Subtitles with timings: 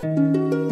[0.00, 0.67] Música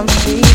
[0.00, 0.49] I'm feeling.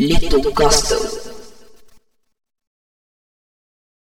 [0.00, 1.37] Little Gusto.